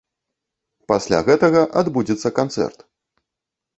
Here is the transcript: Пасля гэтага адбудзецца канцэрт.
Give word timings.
Пасля 0.91 1.19
гэтага 1.29 1.61
адбудзецца 1.81 2.35
канцэрт. 2.41 2.79